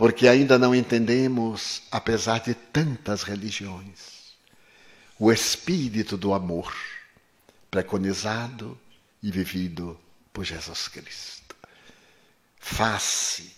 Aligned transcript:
porque 0.00 0.26
ainda 0.26 0.58
não 0.58 0.74
entendemos, 0.74 1.82
apesar 1.90 2.40
de 2.40 2.54
tantas 2.54 3.22
religiões, 3.22 4.32
o 5.18 5.30
espírito 5.30 6.16
do 6.16 6.32
amor 6.32 6.74
preconizado 7.70 8.80
e 9.22 9.30
vivido 9.30 10.00
por 10.32 10.42
Jesus 10.42 10.88
Cristo. 10.88 11.54
Face 12.58 13.54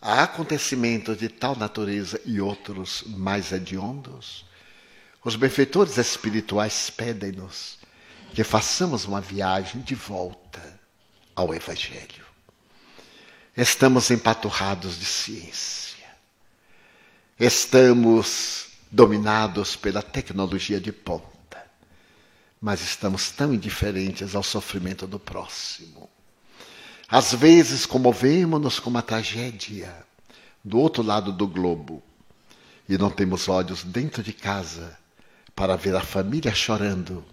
a 0.00 0.22
acontecimentos 0.22 1.18
de 1.18 1.28
tal 1.28 1.54
natureza 1.54 2.18
e 2.24 2.40
outros 2.40 3.02
mais 3.06 3.52
hediondos, 3.52 4.46
os 5.22 5.36
benfeitores 5.36 5.98
espirituais 5.98 6.88
pedem-nos 6.88 7.78
que 8.32 8.42
façamos 8.42 9.04
uma 9.04 9.20
viagem 9.20 9.82
de 9.82 9.94
volta 9.94 10.80
ao 11.36 11.54
Evangelho. 11.54 12.33
Estamos 13.56 14.10
empaturrados 14.10 14.98
de 14.98 15.04
ciência. 15.04 16.04
Estamos 17.38 18.68
dominados 18.90 19.76
pela 19.76 20.02
tecnologia 20.02 20.80
de 20.80 20.90
ponta. 20.90 21.64
Mas 22.60 22.80
estamos 22.80 23.30
tão 23.30 23.54
indiferentes 23.54 24.34
ao 24.34 24.42
sofrimento 24.42 25.06
do 25.06 25.20
próximo. 25.20 26.10
Às 27.08 27.32
vezes 27.32 27.86
comovemos-nos 27.86 28.80
com 28.80 28.90
uma 28.90 29.02
tragédia 29.02 29.94
do 30.64 30.78
outro 30.80 31.02
lado 31.02 31.30
do 31.30 31.46
globo 31.46 32.02
e 32.88 32.98
não 32.98 33.10
temos 33.10 33.48
olhos 33.48 33.84
dentro 33.84 34.20
de 34.20 34.32
casa 34.32 34.98
para 35.54 35.76
ver 35.76 35.94
a 35.94 36.00
família 36.00 36.52
chorando 36.52 37.24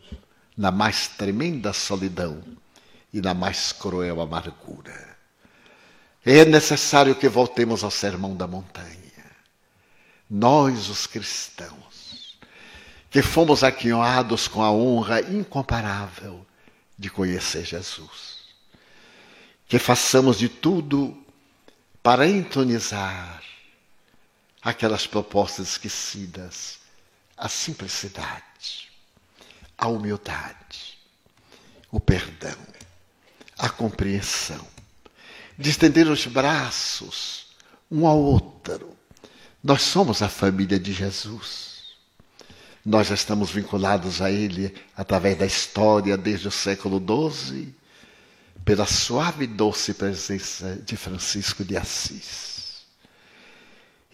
na 0.55 0.69
mais 0.69 1.07
tremenda 1.07 1.73
solidão 1.73 2.43
e 3.11 3.19
na 3.21 3.33
mais 3.33 3.71
cruel 3.71 4.21
amargura. 4.21 5.10
É 6.25 6.45
necessário 6.45 7.15
que 7.15 7.27
voltemos 7.27 7.83
ao 7.83 7.89
sermão 7.89 8.35
da 8.35 8.45
montanha. 8.45 8.99
Nós, 10.29 10.87
os 10.87 11.07
cristãos, 11.07 12.37
que 13.09 13.23
fomos 13.23 13.63
aquinhoados 13.63 14.47
com 14.47 14.61
a 14.61 14.71
honra 14.71 15.21
incomparável 15.21 16.45
de 16.97 17.09
conhecer 17.09 17.65
Jesus, 17.65 18.41
que 19.67 19.79
façamos 19.79 20.37
de 20.37 20.47
tudo 20.47 21.17
para 22.03 22.27
entronizar 22.27 23.43
aquelas 24.61 25.07
propostas 25.07 25.69
esquecidas, 25.69 26.79
a 27.35 27.49
simplicidade, 27.49 28.91
a 29.75 29.87
humildade, 29.87 30.99
o 31.89 31.99
perdão, 31.99 32.57
a 33.57 33.67
compreensão 33.67 34.80
de 35.57 35.69
estender 35.69 36.07
os 36.07 36.25
braços 36.25 37.47
um 37.91 38.07
ao 38.07 38.17
outro. 38.17 38.95
Nós 39.63 39.81
somos 39.81 40.21
a 40.21 40.29
família 40.29 40.79
de 40.79 40.93
Jesus. 40.93 41.71
Nós 42.83 43.07
já 43.07 43.15
estamos 43.15 43.51
vinculados 43.51 44.21
a 44.21 44.31
Ele 44.31 44.73
através 44.95 45.37
da 45.37 45.45
história 45.45 46.17
desde 46.17 46.47
o 46.47 46.51
século 46.51 46.99
XII, 46.99 47.75
pela 48.65 48.87
suave 48.87 49.43
e 49.43 49.47
doce 49.47 49.93
presença 49.93 50.77
de 50.83 50.95
Francisco 50.95 51.63
de 51.63 51.77
Assis. 51.77 52.83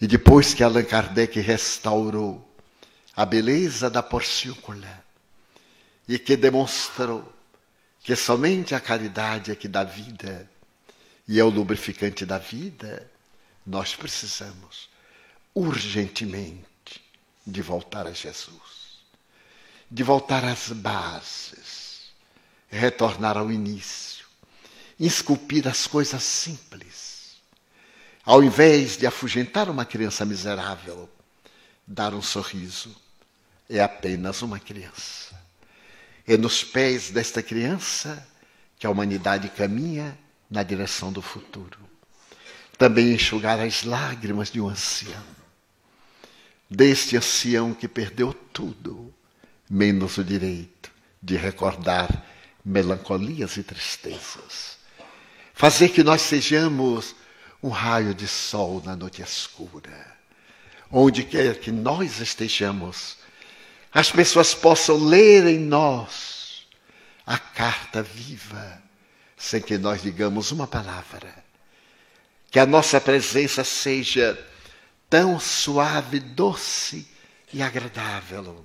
E 0.00 0.06
depois 0.06 0.52
que 0.52 0.62
Allan 0.62 0.84
Kardec 0.84 1.40
restaurou 1.40 2.44
a 3.16 3.24
beleza 3.24 3.88
da 3.88 4.02
porciúncula 4.02 5.04
e 6.06 6.18
que 6.18 6.36
demonstrou 6.36 7.32
que 8.00 8.14
somente 8.14 8.74
a 8.74 8.80
caridade 8.80 9.50
é 9.50 9.54
que 9.54 9.66
dá 9.66 9.82
vida, 9.82 10.48
e 11.28 11.38
é 11.38 11.44
o 11.44 11.50
lubrificante 11.50 12.24
da 12.24 12.38
vida, 12.38 13.08
nós 13.66 13.94
precisamos 13.94 14.88
urgentemente 15.54 16.64
de 17.46 17.60
voltar 17.60 18.06
a 18.06 18.12
Jesus, 18.12 19.02
de 19.90 20.02
voltar 20.02 20.42
às 20.42 20.72
bases, 20.72 22.12
retornar 22.70 23.36
ao 23.36 23.52
início, 23.52 24.26
esculpir 24.98 25.68
as 25.68 25.86
coisas 25.86 26.22
simples. 26.22 27.36
Ao 28.24 28.42
invés 28.42 28.96
de 28.96 29.06
afugentar 29.06 29.68
uma 29.68 29.84
criança 29.84 30.24
miserável, 30.24 31.10
dar 31.86 32.14
um 32.14 32.22
sorriso 32.22 32.96
é 33.68 33.80
apenas 33.80 34.40
uma 34.40 34.58
criança. 34.58 35.38
É 36.26 36.38
nos 36.38 36.64
pés 36.64 37.10
desta 37.10 37.42
criança 37.42 38.26
que 38.78 38.86
a 38.86 38.90
humanidade 38.90 39.48
caminha 39.50 40.18
na 40.50 40.62
direção 40.62 41.12
do 41.12 41.20
futuro. 41.20 41.78
Também 42.76 43.12
enxugar 43.12 43.60
as 43.60 43.82
lágrimas 43.82 44.50
de 44.50 44.60
um 44.60 44.68
ancião, 44.68 45.24
deste 46.70 47.16
ancião 47.16 47.74
que 47.74 47.88
perdeu 47.88 48.32
tudo, 48.32 49.12
menos 49.68 50.16
o 50.16 50.24
direito 50.24 50.90
de 51.22 51.36
recordar 51.36 52.24
melancolias 52.64 53.56
e 53.56 53.62
tristezas. 53.62 54.78
Fazer 55.52 55.88
que 55.88 56.04
nós 56.04 56.22
sejamos 56.22 57.16
um 57.62 57.68
raio 57.68 58.14
de 58.14 58.28
sol 58.28 58.80
na 58.84 58.94
noite 58.94 59.20
escura. 59.22 60.16
Onde 60.90 61.24
quer 61.24 61.58
que 61.58 61.72
nós 61.72 62.20
estejamos, 62.20 63.16
as 63.92 64.10
pessoas 64.10 64.54
possam 64.54 64.96
ler 64.96 65.46
em 65.46 65.58
nós 65.58 66.66
a 67.26 67.38
carta 67.38 68.02
viva 68.02 68.87
sem 69.38 69.62
que 69.62 69.78
nós 69.78 70.02
digamos 70.02 70.50
uma 70.50 70.66
palavra. 70.66 71.32
Que 72.50 72.58
a 72.58 72.66
nossa 72.66 73.00
presença 73.00 73.62
seja 73.62 74.36
tão 75.08 75.38
suave, 75.38 76.18
doce 76.18 77.06
e 77.52 77.62
agradável, 77.62 78.64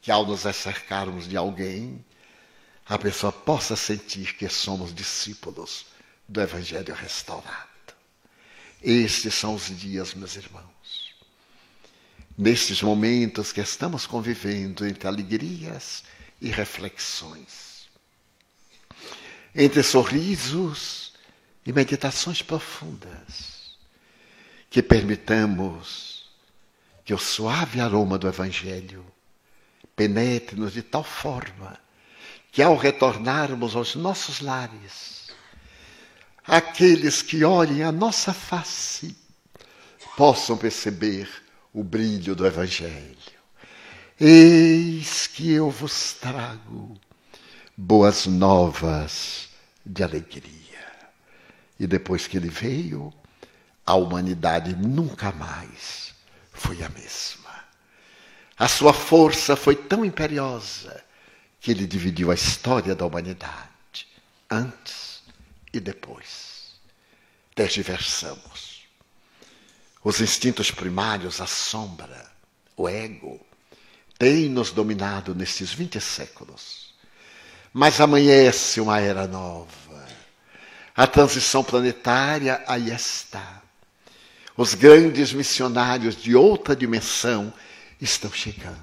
que 0.00 0.10
ao 0.10 0.24
nos 0.24 0.46
acercarmos 0.46 1.28
de 1.28 1.36
alguém, 1.36 2.04
a 2.86 2.98
pessoa 2.98 3.30
possa 3.30 3.76
sentir 3.76 4.34
que 4.34 4.48
somos 4.48 4.94
discípulos 4.94 5.86
do 6.26 6.40
Evangelho 6.40 6.94
restaurado. 6.94 7.68
Estes 8.82 9.34
são 9.34 9.54
os 9.54 9.66
dias, 9.76 10.14
meus 10.14 10.34
irmãos. 10.34 11.14
Nestes 12.38 12.80
momentos 12.80 13.52
que 13.52 13.60
estamos 13.60 14.06
convivendo 14.06 14.86
entre 14.86 15.06
alegrias 15.06 16.02
e 16.40 16.48
reflexões 16.48 17.69
entre 19.54 19.82
sorrisos 19.82 21.12
e 21.64 21.72
meditações 21.72 22.42
profundas, 22.42 23.76
que 24.68 24.82
permitamos 24.82 26.30
que 27.04 27.12
o 27.12 27.18
suave 27.18 27.80
aroma 27.80 28.18
do 28.18 28.28
Evangelho 28.28 29.04
penetre-nos 29.96 30.72
de 30.72 30.82
tal 30.82 31.04
forma 31.04 31.78
que, 32.52 32.62
ao 32.62 32.76
retornarmos 32.76 33.76
aos 33.76 33.94
nossos 33.94 34.40
lares, 34.40 35.28
aqueles 36.46 37.22
que 37.22 37.44
olhem 37.44 37.82
a 37.82 37.92
nossa 37.92 38.32
face 38.32 39.16
possam 40.16 40.56
perceber 40.56 41.28
o 41.72 41.84
brilho 41.84 42.34
do 42.34 42.46
Evangelho. 42.46 43.16
Eis 44.18 45.26
que 45.26 45.50
eu 45.52 45.70
vos 45.70 46.12
trago 46.12 46.98
boas 47.82 48.26
novas 48.26 49.48
de 49.86 50.02
alegria. 50.02 50.52
E 51.78 51.86
depois 51.86 52.26
que 52.26 52.36
ele 52.36 52.50
veio, 52.50 53.10
a 53.86 53.94
humanidade 53.94 54.76
nunca 54.76 55.32
mais 55.32 56.14
foi 56.52 56.82
a 56.82 56.90
mesma. 56.90 57.64
A 58.58 58.68
sua 58.68 58.92
força 58.92 59.56
foi 59.56 59.74
tão 59.74 60.04
imperiosa 60.04 61.02
que 61.58 61.70
ele 61.70 61.86
dividiu 61.86 62.30
a 62.30 62.34
história 62.34 62.94
da 62.94 63.06
humanidade, 63.06 64.06
antes 64.50 65.22
e 65.72 65.80
depois. 65.80 66.74
Tergiversamos. 67.54 68.82
Os 70.04 70.20
instintos 70.20 70.70
primários, 70.70 71.40
a 71.40 71.46
sombra, 71.46 72.30
o 72.76 72.86
ego, 72.86 73.40
têm 74.18 74.50
nos 74.50 74.70
dominado 74.70 75.34
nestes 75.34 75.72
20 75.72 75.98
séculos 75.98 76.89
mas 77.72 78.00
amanhece 78.00 78.80
uma 78.80 79.00
era 79.00 79.26
nova. 79.26 80.08
A 80.94 81.06
transição 81.06 81.62
planetária 81.62 82.62
aí 82.66 82.90
está. 82.90 83.62
Os 84.56 84.74
grandes 84.74 85.32
missionários 85.32 86.16
de 86.16 86.34
outra 86.34 86.76
dimensão 86.76 87.52
estão 88.00 88.32
chegando. 88.32 88.78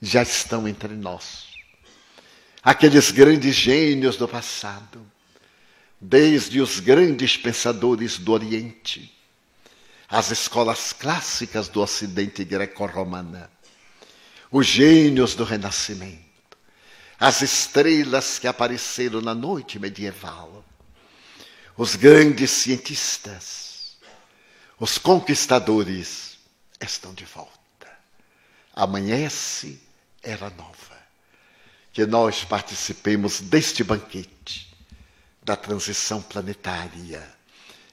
Já 0.00 0.22
estão 0.22 0.68
entre 0.68 0.94
nós. 0.94 1.46
Aqueles 2.62 3.10
grandes 3.10 3.54
gênios 3.54 4.16
do 4.16 4.28
passado, 4.28 5.04
desde 6.00 6.60
os 6.60 6.80
grandes 6.80 7.36
pensadores 7.36 8.18
do 8.18 8.32
Oriente, 8.32 9.12
as 10.08 10.30
escolas 10.30 10.92
clássicas 10.92 11.68
do 11.68 11.80
Ocidente 11.80 12.44
greco-romana, 12.44 13.50
os 14.50 14.66
gênios 14.66 15.34
do 15.34 15.44
Renascimento, 15.44 16.25
as 17.18 17.42
estrelas 17.42 18.38
que 18.38 18.46
apareceram 18.46 19.20
na 19.20 19.34
noite 19.34 19.78
medieval, 19.78 20.64
os 21.76 21.94
grandes 21.96 22.50
cientistas, 22.50 23.66
Os 24.78 24.98
conquistadores 24.98 26.38
estão 26.78 27.14
de 27.14 27.24
volta. 27.24 27.50
Amanhece 28.74 29.80
era 30.22 30.50
nova. 30.50 30.96
Que 31.94 32.04
nós 32.04 32.44
participemos 32.44 33.40
deste 33.40 33.82
banquete, 33.82 34.70
da 35.42 35.56
transição 35.56 36.20
planetária, 36.20 37.26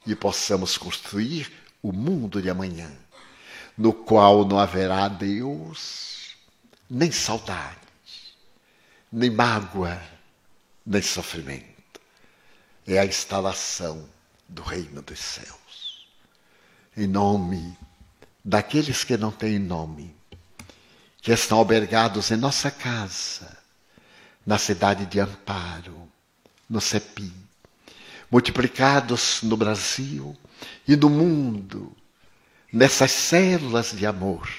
e 0.05 0.13
possamos 0.13 0.77
construir 0.77 1.49
o 1.81 1.93
mundo 1.93 2.41
de 2.41 2.49
amanhã, 2.49 2.91
no 3.77 3.93
qual 3.93 4.43
não 4.43 4.59
haverá 4.59 5.07
Deus, 5.07 6.35
nem 6.89 7.13
saudade, 7.13 7.79
nem 9.13 9.29
mágoa, 9.29 10.01
nem 10.83 11.01
sofrimento. 11.01 12.01
É 12.85 12.97
a 12.97 13.05
instalação 13.05 14.09
do 14.49 14.63
reino 14.63 15.03
dos 15.03 15.19
céus. 15.19 16.07
Em 16.97 17.05
nome 17.05 17.77
daqueles 18.43 19.03
que 19.03 19.15
não 19.15 19.31
têm 19.31 19.59
nome, 19.59 20.13
que 21.21 21.31
estão 21.31 21.59
albergados 21.59 22.31
em 22.31 22.35
nossa 22.35 22.71
casa, 22.71 23.55
na 24.45 24.57
cidade 24.57 25.05
de 25.05 25.19
Amparo, 25.19 26.11
no 26.67 26.81
CEPI, 26.81 27.31
multiplicados 28.31 29.41
no 29.43 29.55
Brasil 29.55 30.35
e 30.87 30.95
no 30.95 31.09
mundo, 31.09 31.95
nessas 32.71 33.11
células 33.11 33.91
de 33.91 34.07
amor, 34.07 34.49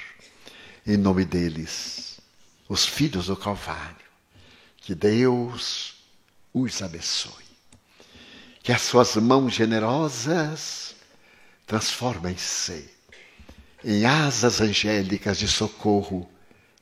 em 0.87 0.97
nome 0.97 1.25
deles, 1.25 2.21
os 2.69 2.87
filhos 2.87 3.27
do 3.27 3.37
Calvário, 3.37 4.04
que 4.85 4.95
Deus 4.95 5.95
os 6.53 6.83
abençoe. 6.83 7.45
Que 8.63 8.71
as 8.71 8.83
suas 8.83 9.17
mãos 9.17 9.55
generosas 9.55 10.95
transformem-se 11.67 12.91
em 13.83 14.05
asas 14.05 14.61
angélicas 14.61 15.39
de 15.39 15.49
socorro 15.49 16.31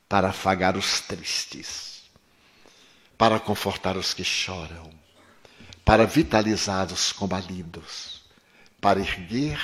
para 0.09 0.31
afagar 0.31 0.77
os 0.77 1.01
tristes, 1.01 2.03
para 3.17 3.39
confortar 3.39 3.97
os 3.97 4.13
que 4.13 4.25
choram, 4.25 4.93
para 5.85 6.05
vitalizar 6.05 6.93
os 6.93 7.13
combalidos, 7.13 8.23
para 8.81 9.01
erguer 9.01 9.61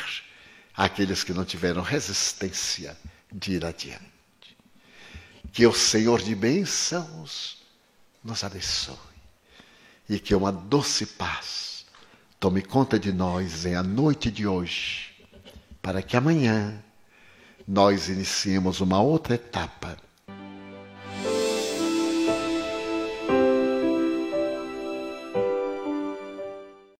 aqueles 0.76 1.24
que 1.24 1.32
não 1.32 1.44
tiveram 1.44 1.82
resistência 1.82 2.96
de 3.32 3.54
ir 3.54 3.64
adiante. 3.64 4.56
Que 5.52 5.66
o 5.66 5.72
Senhor 5.72 6.22
de 6.22 6.34
bênçãos 6.34 7.57
nos 8.28 8.44
abençoe. 8.44 8.94
E 10.08 10.20
que 10.20 10.34
uma 10.34 10.52
doce 10.52 11.06
paz 11.06 11.86
tome 12.38 12.62
conta 12.62 12.98
de 12.98 13.12
nós 13.12 13.64
em 13.66 13.74
a 13.74 13.82
noite 13.82 14.30
de 14.30 14.46
hoje, 14.46 15.14
para 15.82 16.02
que 16.02 16.16
amanhã 16.16 16.82
nós 17.66 18.08
iniciemos 18.08 18.80
uma 18.80 19.00
outra 19.00 19.34
etapa 19.34 19.96